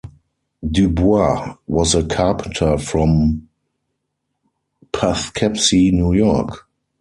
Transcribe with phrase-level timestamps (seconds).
[0.67, 3.47] DuBois was a carpenter from
[4.91, 6.67] Poughkeepsie, New York.